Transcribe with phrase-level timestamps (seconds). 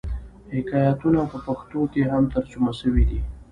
[0.53, 3.19] حکایتونه په پښتو کښي هم ترجمه سوي دي.